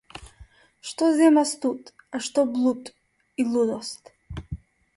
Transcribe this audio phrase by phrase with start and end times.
[0.91, 1.83] Што зема студ,
[2.17, 2.83] а што блуд
[3.43, 4.03] и лудост.